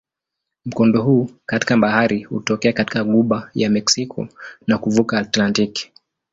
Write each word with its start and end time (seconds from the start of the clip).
Mkondo 0.65 1.01
huu 1.01 1.29
katika 1.45 1.77
bahari 1.77 2.23
hutokea 2.23 2.73
katika 2.73 3.03
ghuba 3.03 3.51
ya 3.55 3.69
Meksiko 3.69 4.27
na 4.67 4.77
kuvuka 4.77 5.17
Atlantiki. 5.19 5.91